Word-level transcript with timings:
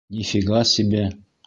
—Ни 0.15 0.21
фига 0.29 0.59
себе... 0.71 1.03